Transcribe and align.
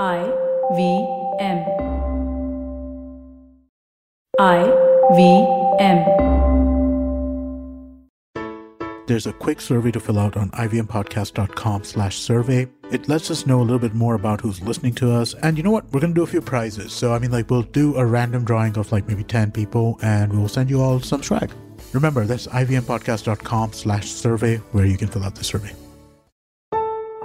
I 0.00 0.20
V 0.74 1.06
M 1.38 1.58
I 4.40 4.64
V 5.14 5.46
M 5.78 6.22
There's 9.06 9.26
a 9.26 9.34
quick 9.34 9.60
survey 9.60 9.90
to 9.90 10.00
fill 10.00 10.18
out 10.18 10.38
on 10.38 10.50
ivmpodcast.com 10.52 11.84
slash 11.84 12.16
survey. 12.16 12.68
It 12.90 13.08
lets 13.08 13.30
us 13.30 13.46
know 13.46 13.60
a 13.60 13.62
little 13.62 13.78
bit 13.78 13.94
more 13.94 14.14
about 14.14 14.40
who's 14.40 14.62
listening 14.62 14.94
to 14.94 15.12
us. 15.12 15.34
And 15.42 15.58
you 15.58 15.62
know 15.62 15.70
what? 15.70 15.84
We're 15.92 16.00
going 16.00 16.14
to 16.14 16.18
do 16.18 16.22
a 16.22 16.26
few 16.26 16.40
prizes. 16.40 16.92
So, 16.94 17.12
I 17.12 17.18
mean, 17.18 17.30
like, 17.30 17.50
we'll 17.50 17.62
do 17.62 17.96
a 17.96 18.06
random 18.06 18.44
drawing 18.44 18.78
of 18.78 18.90
like 18.92 19.06
maybe 19.08 19.24
10 19.24 19.50
people 19.50 19.98
and 20.02 20.32
we'll 20.32 20.48
send 20.48 20.70
you 20.70 20.80
all 20.80 21.00
some 21.00 21.22
swag. 21.22 21.52
Remember, 21.92 22.24
that's 22.24 22.46
ivmpodcast.com 22.46 23.74
slash 23.74 24.08
survey 24.08 24.56
where 24.56 24.86
you 24.86 24.96
can 24.96 25.08
fill 25.08 25.24
out 25.24 25.34
the 25.34 25.44
survey. 25.44 25.72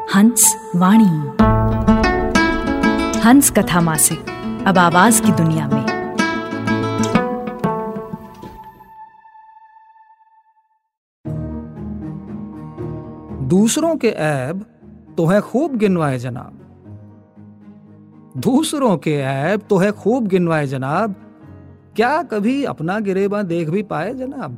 Hans 0.10 0.54
Vaani. 0.74 1.97
हंस 3.28 3.52
कथा 3.52 3.82
मासिक, 3.82 4.20
अब 4.68 4.78
आवाज़ 4.78 5.22
की 5.24 5.32
दुनिया 5.32 5.68
में। 5.68 5.86
दूसरों 13.48 13.96
के 13.96 14.08
ऐब 14.08 14.66
तो 15.18 15.26
है 15.26 15.42
खूब 15.42 15.76
गिनवाए 15.76 16.18
जनाब। 16.18 16.54
दूसरों 18.38 18.98
के 18.98 19.16
ऐब 19.16 19.62
तो 19.70 19.78
है 19.78 19.92
खूब 19.92 20.28
गिनवाए 20.28 20.68
जनाब। 20.68 21.16
क्या 21.96 22.24
कभी 22.24 22.64
अपना 22.64 23.00
गिरेबा 23.00 23.42
देख 23.42 23.70
भी 23.70 23.84
पाए 23.84 24.14
जनाब? 24.14 24.58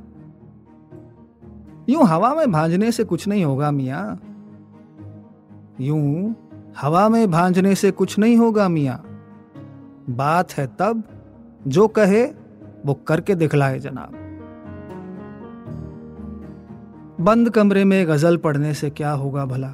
यूँ 1.90 2.04
हवा 2.04 2.36
में 2.36 2.52
भांजने 2.52 2.92
से 2.92 3.04
कुछ 3.04 3.28
नहीं 3.28 3.46
होगा 3.46 3.72
मिया। 3.72 4.18
यूँ 5.82 6.36
हवा 6.82 7.10
में 7.10 7.32
भांजने 7.32 7.76
से 7.76 7.92
कुछ 7.92 8.20
नहीं 8.20 8.38
होगा, 8.38 8.70
मिया। 8.70 9.04
बात 10.10 10.54
है 10.54 10.68
तब, 10.80 11.04
जो 11.68 11.88
कहे, 11.88 12.26
वो 12.86 12.94
करके 12.94 13.36
दिखलाए, 13.36 13.80
जनाब। 13.80 14.12
बंद 17.22 17.50
कमरे 17.50 17.84
में 17.86 18.08
गज़ल 18.08 18.38
पढ़ने 18.38 18.74
से 18.74 18.90
क्या 18.90 19.12
होगा 19.12 19.46
भला? 19.46 19.74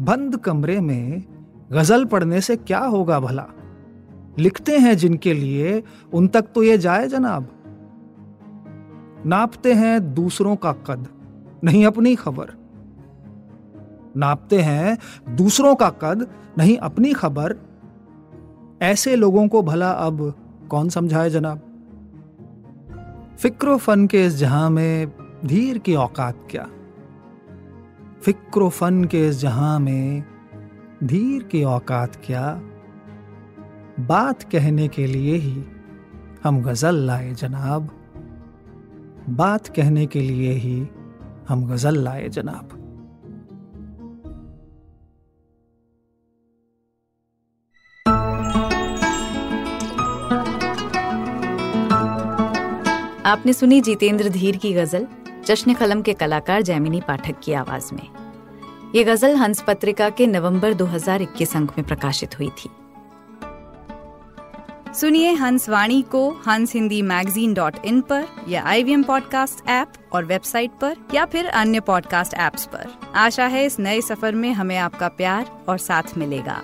बंद 0.00 0.36
कमरे 0.36 0.80
में 0.80 1.24
गज़ल 1.72 2.04
पढ़ने 2.04 2.40
से 2.40 2.56
क्या 2.56 2.78
होगा 2.78 3.20
भला? 3.20 3.46
लिखते 4.38 4.78
हैं 4.78 4.96
जिनके 4.96 5.34
लिए, 5.34 5.82
उन 6.12 6.28
तक 6.28 6.42
तो 6.42 6.62
ये 6.62 6.78
जाए, 6.78 7.08
जनाब। 7.08 7.46
नापते 9.26 9.74
हैं 9.74 10.14
दूसरों 10.14 10.56
का 10.56 10.72
कद, 10.72 11.08
नहीं 11.64 11.86
अपनी 11.86 12.14
खबर। 12.14 12.63
नापते 14.16 14.60
हैं, 14.60 14.98
दूसरों 15.36 15.74
का 15.74 15.90
कद, 15.90 16.28
नहीं, 16.58 16.76
अपनी 16.76 17.12
खबर। 17.12 17.56
ऐसे 18.82 19.16
लोगों 19.16 19.48
को 19.48 19.62
भला 19.62 19.90
अब 19.90 20.34
कौन 20.70 20.88
समझाए 20.88 21.30
जनाब? 21.30 21.60
फिक्रो 23.38 23.76
फन 23.76 24.06
के 24.06 24.26
इस 24.26 24.36
जहाँ 24.36 24.70
में 24.70 25.12
धीर 25.44 25.78
की 25.78 25.94
औकात 25.94 26.38
क्या? 26.50 26.68
फिक्रो 28.22 28.68
फन 28.68 29.04
के 29.04 29.28
इस 29.28 29.38
जहाँ 29.38 29.80
में 29.80 30.24
धीर 31.04 31.42
की 31.42 31.64
औकात 31.64 32.16
क्या? 32.16 32.60
बात 34.00 34.42
कहने 34.42 34.88
के 34.88 35.06
लिए 35.06 35.36
ही 35.36 35.64
हम 36.44 36.62
गज़ल 36.62 36.94
लाए 36.94 37.32
जनाब। 37.32 37.90
बात 39.30 39.66
कहने 39.66 40.06
के 40.06 40.20
लिए 40.20 40.52
ही 40.52 40.88
हम 41.48 41.66
गज़ल 41.66 41.98
लाए 41.98 42.28
जनाब। 42.28 42.83
आपने 53.26 53.52
सुनी 53.52 53.80
जितेंद्र 53.80 54.28
धीर 54.28 54.56
की 54.56 54.72
गज़ल, 54.72 55.06
जश्न 55.46 55.74
कलम 55.74 56.02
के 56.02 56.12
कलाकार 56.12 56.62
जैमिनी 56.62 57.00
पाठक 57.00 57.34
की 57.42 57.52
आवाज़ 57.52 57.94
में। 57.94 58.08
ये 58.94 59.04
गज़ल 59.04 59.36
हंस 59.36 59.64
पत्रिका 59.66 60.10
के 60.10 60.26
नवंबर 60.26 60.74
2021 60.74 61.56
अंक 61.56 61.72
में 61.78 61.86
प्रकाशित 61.86 62.38
हुई 62.38 62.48
थी। 62.48 62.70
सुनिए 64.94 65.32
हंस 65.32 65.68
वाणी 65.68 66.02
को 66.02 66.30
हंस 66.30 66.74
हिंदी 66.74 67.02
मैगजीन 67.02 67.54
डॉट 67.54 67.74
इन 67.84 68.00
पर 68.00 68.24
या 68.48 68.64
आई 68.64 68.84
वी 68.84 68.96
पॉडकास्ट 68.96 69.68
ऐप 69.68 69.92
और 70.12 70.24
वेबसाइट 70.24 70.70
पर 70.80 70.96
या 71.14 71.24
फिर 71.24 71.46
अन्य 71.46 71.80
पॉडकास्ट 71.80 72.34
ऐप्स 72.34 72.66
पर। 72.66 72.86
आशा 73.14 73.46
है 73.46 73.64
इस 73.64 73.80
नए 73.80 74.00
सफ़र 74.00 74.34
में 74.34 74.52
हमें 74.52 74.78
आपका 74.78 75.08
प्यार 75.08 75.64
और 75.68 75.78
साथ 75.78 76.02
मिलेगा। 76.18 76.62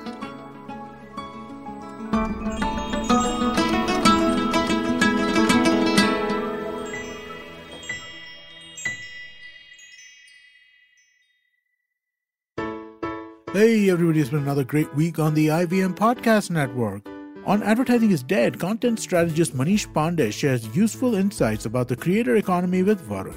Hey, 13.60 13.91
everybody, 13.91 14.21
it's 14.21 14.31
been 14.31 14.41
another 14.41 14.65
great 14.65 14.91
week 14.94 15.19
on 15.19 15.34
the 15.34 15.48
IVM 15.48 15.94
Podcast 15.94 16.48
Network. 16.48 17.06
On 17.44 17.62
Advertising 17.62 18.10
is 18.10 18.22
Dead, 18.22 18.59
content 18.59 18.98
strategist 18.98 19.54
Manish 19.54 19.87
Pandey 19.93 20.32
shares 20.32 20.75
useful 20.75 21.15
insights 21.15 21.66
about 21.66 21.87
the 21.87 21.94
creator 21.94 22.37
economy 22.37 22.82
with 22.82 23.06
Varun. 23.06 23.37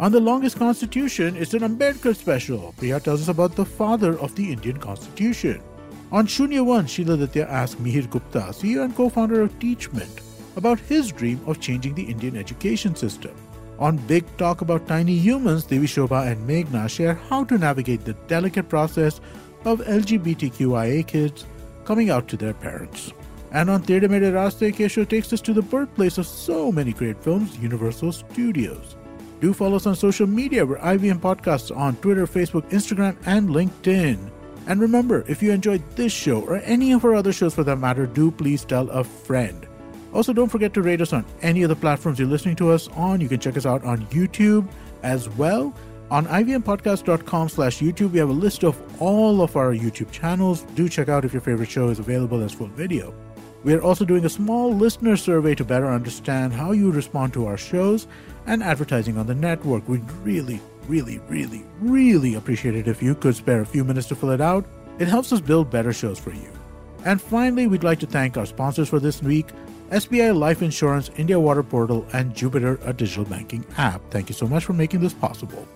On 0.00 0.12
The 0.12 0.20
Longest 0.20 0.58
Constitution, 0.58 1.34
it's 1.34 1.54
an 1.54 1.60
Ambedkar 1.60 2.14
special. 2.14 2.74
Priya 2.76 3.00
tells 3.00 3.22
us 3.22 3.28
about 3.28 3.56
the 3.56 3.64
father 3.64 4.18
of 4.18 4.34
the 4.34 4.52
Indian 4.52 4.76
Constitution. 4.76 5.62
On 6.12 6.26
Shunya 6.26 6.62
One, 6.62 6.86
Sheila 6.86 7.16
Ditya 7.16 7.48
asks 7.48 7.80
Mihir 7.80 8.10
Gupta, 8.10 8.52
CEO 8.52 8.84
and 8.84 8.94
co-founder 8.94 9.40
of 9.40 9.58
Teachmint, 9.58 10.20
about 10.56 10.78
his 10.78 11.10
dream 11.10 11.40
of 11.46 11.58
changing 11.58 11.94
the 11.94 12.04
Indian 12.04 12.36
education 12.36 12.94
system. 12.94 13.34
On 13.78 13.96
Big 13.96 14.24
Talk 14.38 14.60
About 14.60 14.88
Tiny 14.88 15.14
Humans, 15.14 15.64
Devi 15.64 15.86
Shobha 15.86 16.26
and 16.26 16.48
Meghna 16.48 16.88
share 16.90 17.14
how 17.14 17.44
to 17.44 17.56
navigate 17.56 18.04
the 18.04 18.14
delicate 18.26 18.68
process 18.68 19.20
of 19.64 19.80
LGBTQIA 19.80 21.06
kids 21.06 21.46
coming 21.84 22.10
out 22.10 22.26
to 22.28 22.36
their 22.36 22.54
parents. 22.54 23.12
And 23.52 23.70
on 23.70 23.82
Tere 23.82 24.08
Mere 24.08 24.32
Raste, 24.32 24.74
Kesho 24.74 25.08
takes 25.08 25.32
us 25.32 25.40
to 25.42 25.52
the 25.52 25.62
birthplace 25.62 26.18
of 26.18 26.26
so 26.26 26.72
many 26.72 26.92
great 26.92 27.22
films, 27.22 27.56
Universal 27.58 28.12
Studios. 28.12 28.96
Do 29.40 29.54
follow 29.54 29.76
us 29.76 29.86
on 29.86 29.94
social 29.94 30.26
media. 30.26 30.66
We're 30.66 30.78
IVM 30.78 31.20
Podcasts 31.20 31.74
on 31.74 31.94
Twitter, 31.96 32.26
Facebook, 32.26 32.68
Instagram, 32.70 33.16
and 33.26 33.50
LinkedIn. 33.50 34.18
And 34.66 34.80
remember, 34.80 35.24
if 35.28 35.40
you 35.40 35.52
enjoyed 35.52 35.88
this 35.94 36.12
show 36.12 36.40
or 36.40 36.56
any 36.56 36.92
of 36.92 37.04
our 37.04 37.14
other 37.14 37.32
shows 37.32 37.54
for 37.54 37.62
that 37.62 37.76
matter, 37.76 38.06
do 38.06 38.32
please 38.32 38.64
tell 38.64 38.90
a 38.90 39.04
friend. 39.04 39.67
Also, 40.12 40.32
don't 40.32 40.48
forget 40.48 40.72
to 40.74 40.82
rate 40.82 41.00
us 41.00 41.12
on 41.12 41.24
any 41.42 41.62
of 41.62 41.68
the 41.68 41.76
platforms 41.76 42.18
you're 42.18 42.28
listening 42.28 42.56
to 42.56 42.70
us 42.70 42.88
on. 42.88 43.20
You 43.20 43.28
can 43.28 43.40
check 43.40 43.56
us 43.56 43.66
out 43.66 43.84
on 43.84 44.06
YouTube 44.06 44.66
as 45.02 45.28
well. 45.30 45.74
On 46.10 46.24
ivmpodcast.com 46.26 47.48
slash 47.50 47.80
YouTube, 47.80 48.12
we 48.12 48.18
have 48.18 48.30
a 48.30 48.32
list 48.32 48.64
of 48.64 48.80
all 49.00 49.42
of 49.42 49.56
our 49.56 49.74
YouTube 49.74 50.10
channels. 50.10 50.62
Do 50.74 50.88
check 50.88 51.10
out 51.10 51.26
if 51.26 51.34
your 51.34 51.42
favorite 51.42 51.68
show 51.68 51.88
is 51.88 51.98
available 51.98 52.42
as 52.42 52.52
full 52.52 52.68
video. 52.68 53.14
We 53.64 53.74
are 53.74 53.82
also 53.82 54.04
doing 54.06 54.24
a 54.24 54.30
small 54.30 54.72
listener 54.72 55.16
survey 55.16 55.54
to 55.56 55.64
better 55.64 55.88
understand 55.88 56.54
how 56.54 56.72
you 56.72 56.90
respond 56.90 57.34
to 57.34 57.46
our 57.46 57.58
shows 57.58 58.06
and 58.46 58.62
advertising 58.62 59.18
on 59.18 59.26
the 59.26 59.34
network. 59.34 59.86
We'd 59.86 60.10
really, 60.22 60.60
really, 60.86 61.18
really, 61.28 61.66
really 61.80 62.36
appreciate 62.36 62.76
it 62.76 62.88
if 62.88 63.02
you 63.02 63.14
could 63.14 63.36
spare 63.36 63.60
a 63.60 63.66
few 63.66 63.84
minutes 63.84 64.08
to 64.08 64.14
fill 64.14 64.30
it 64.30 64.40
out. 64.40 64.64
It 64.98 65.08
helps 65.08 65.32
us 65.32 65.40
build 65.40 65.70
better 65.70 65.92
shows 65.92 66.18
for 66.18 66.30
you. 66.30 66.50
And 67.04 67.20
finally, 67.20 67.66
we'd 67.66 67.84
like 67.84 68.00
to 68.00 68.06
thank 68.06 68.36
our 68.36 68.46
sponsors 68.46 68.88
for 68.88 68.98
this 68.98 69.22
week 69.22 69.48
SBI 69.90 70.38
Life 70.38 70.60
Insurance, 70.60 71.10
India 71.16 71.40
Water 71.40 71.62
Portal, 71.62 72.06
and 72.12 72.34
Jupiter, 72.34 72.78
a 72.84 72.92
digital 72.92 73.24
banking 73.24 73.64
app. 73.78 74.02
Thank 74.10 74.28
you 74.28 74.34
so 74.34 74.46
much 74.46 74.64
for 74.66 74.74
making 74.74 75.00
this 75.00 75.14
possible. 75.14 75.66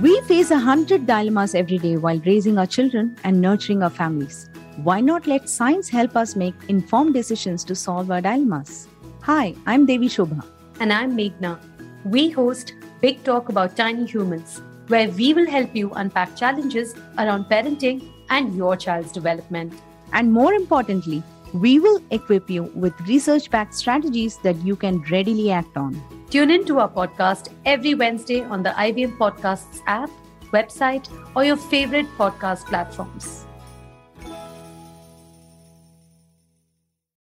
We 0.00 0.20
face 0.22 0.52
a 0.52 0.58
hundred 0.58 1.06
dilemmas 1.06 1.56
every 1.56 1.78
day 1.78 1.96
while 1.96 2.20
raising 2.20 2.56
our 2.56 2.66
children 2.66 3.16
and 3.24 3.40
nurturing 3.40 3.82
our 3.82 3.90
families. 3.90 4.48
Why 4.84 5.00
not 5.00 5.26
let 5.26 5.48
science 5.48 5.88
help 5.88 6.16
us 6.16 6.36
make 6.36 6.54
informed 6.68 7.14
decisions 7.14 7.64
to 7.64 7.74
solve 7.74 8.12
our 8.12 8.20
dilemmas? 8.20 8.86
Hi, 9.22 9.56
I'm 9.66 9.86
Devi 9.86 10.08
Shobha. 10.08 10.44
And 10.78 10.92
I'm 10.92 11.16
Meghna. 11.16 11.58
We 12.04 12.30
host 12.30 12.74
Big 13.00 13.24
Talk 13.24 13.48
About 13.48 13.76
Tiny 13.76 14.06
Humans, 14.06 14.62
where 14.86 15.08
we 15.10 15.34
will 15.34 15.50
help 15.50 15.74
you 15.74 15.90
unpack 15.94 16.36
challenges 16.36 16.94
around 17.18 17.46
parenting 17.46 18.08
and 18.30 18.54
your 18.54 18.76
child's 18.76 19.10
development. 19.10 19.72
And 20.12 20.32
more 20.32 20.52
importantly, 20.52 21.22
we 21.52 21.78
will 21.78 22.00
equip 22.10 22.50
you 22.50 22.64
with 22.74 23.00
research 23.08 23.50
backed 23.50 23.74
strategies 23.74 24.36
that 24.38 24.56
you 24.64 24.76
can 24.76 25.02
readily 25.10 25.50
act 25.50 25.76
on. 25.76 26.00
Tune 26.30 26.50
in 26.50 26.64
to 26.66 26.78
our 26.80 26.90
podcast 26.90 27.48
every 27.64 27.94
Wednesday 27.94 28.42
on 28.44 28.62
the 28.62 28.70
IVM 28.70 29.16
Podcasts 29.16 29.80
app, 29.86 30.10
website, 30.52 31.08
or 31.34 31.44
your 31.44 31.56
favorite 31.56 32.06
podcast 32.18 32.66
platforms. 32.66 33.46